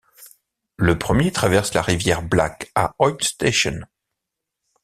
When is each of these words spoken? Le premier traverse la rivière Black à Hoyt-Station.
Le 0.77 0.97
premier 0.97 1.31
traverse 1.31 1.75
la 1.75 1.83
rivière 1.83 2.23
Black 2.23 2.71
à 2.73 2.95
Hoyt-Station. 2.97 3.81